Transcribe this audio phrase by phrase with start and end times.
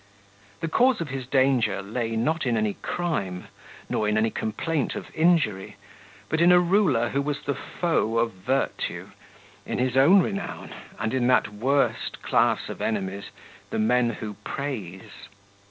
[0.61, 3.49] The cause of his danger lay not in any crime,
[3.87, 5.75] nor in any complaint of injury,
[6.27, 9.11] but in a ruler who was the foe of virtue,
[9.63, 15.11] in his own renown, and in that worst class of enemies—the men who praise.